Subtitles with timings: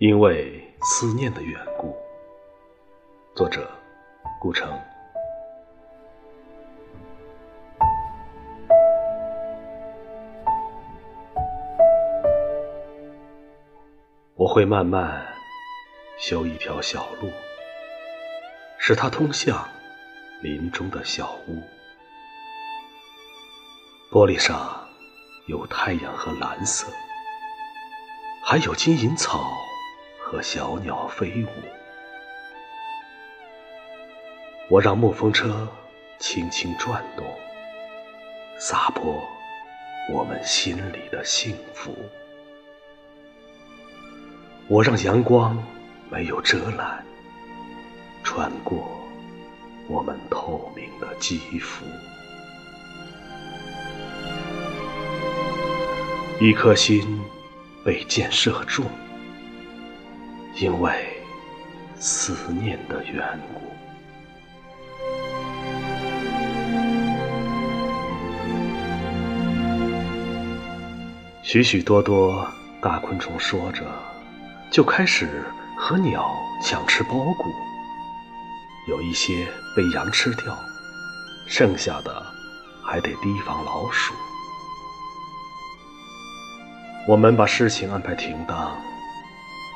[0.00, 1.92] 因为思念的缘故。
[3.34, 3.68] 作者：
[4.40, 4.80] 顾城。
[14.36, 15.26] 我会慢慢
[16.16, 17.32] 修一条小路，
[18.78, 19.68] 使它通向
[20.42, 21.60] 林中的小屋。
[24.12, 24.88] 玻璃上
[25.48, 26.86] 有太阳和蓝色，
[28.44, 29.58] 还有金银草
[30.30, 31.48] 和小鸟飞舞。
[34.68, 35.66] 我让木风车
[36.18, 37.24] 轻轻转动，
[38.58, 39.26] 洒播
[40.12, 41.96] 我们心里的幸福。
[44.66, 45.56] 我让阳光
[46.10, 47.02] 没有遮拦，
[48.22, 49.00] 穿过
[49.88, 51.86] 我们透明的肌肤。
[56.38, 57.18] 一颗心
[57.82, 58.84] 被箭射中，
[60.60, 60.92] 因为
[61.96, 63.60] 思念的缘故。
[71.42, 72.46] 许许多多
[72.80, 73.82] 大昆虫说着。
[74.70, 75.42] 就开始
[75.78, 76.30] 和鸟
[76.62, 77.44] 抢吃苞谷，
[78.86, 80.54] 有一些被羊吃掉，
[81.46, 82.22] 剩下的
[82.84, 84.12] 还得提防老鼠。
[87.08, 88.78] 我们把事情安排停当，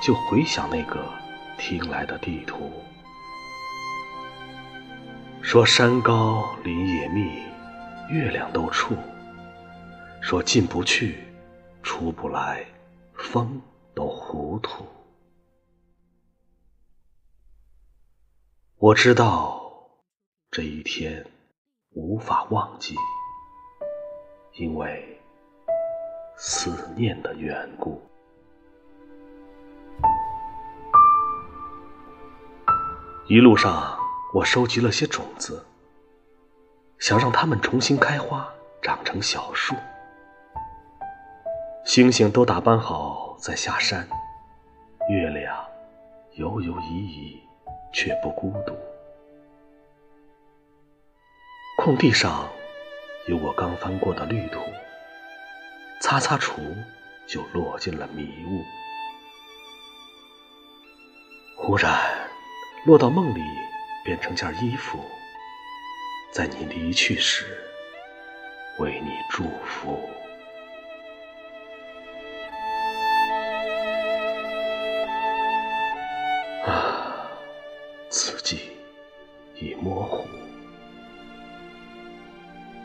[0.00, 1.04] 就回想那个
[1.58, 2.72] 听来的地图，
[5.42, 7.42] 说山高林也密，
[8.10, 8.94] 月亮都处，
[10.20, 11.24] 说进不去，
[11.82, 12.64] 出不来，
[13.14, 13.60] 风。
[13.92, 14.86] 都糊涂。
[18.76, 19.60] 我知道
[20.50, 21.26] 这一天
[21.90, 22.94] 无法忘记，
[24.54, 25.20] 因为
[26.36, 28.00] 思念的缘故。
[33.30, 33.96] 一路上，
[34.34, 35.64] 我收集了些种子，
[36.98, 38.52] 想让它们重新开花，
[38.82, 39.72] 长成小树。
[41.84, 43.36] 星星都打扮好。
[43.38, 44.06] 再下山，
[45.08, 45.64] 月亮
[46.32, 47.40] 犹犹疑疑，
[47.92, 48.76] 却不孤独。
[51.78, 52.50] 空地上
[53.28, 54.60] 有我刚翻过的绿土，
[56.02, 56.60] 擦擦除
[57.28, 58.62] 就落进了迷雾。
[61.56, 62.19] 忽然
[62.84, 63.42] 落到梦里，
[64.02, 65.04] 变成件衣服，
[66.32, 67.44] 在你离去时
[68.78, 70.08] 为你祝福。
[78.08, 78.72] 字迹
[79.54, 80.26] 已模糊，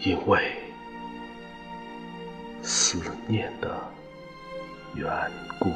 [0.00, 0.56] 因为
[2.62, 3.80] 思念的
[4.96, 5.08] 缘
[5.60, 5.70] 故。